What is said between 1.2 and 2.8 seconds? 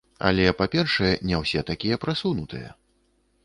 не ўсе такія прасунутыя.